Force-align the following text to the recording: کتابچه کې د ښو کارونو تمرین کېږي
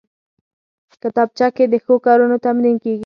کتابچه 1.01 1.47
کې 1.55 1.65
د 1.69 1.73
ښو 1.83 1.95
کارونو 2.05 2.35
تمرین 2.45 2.77
کېږي 2.83 2.99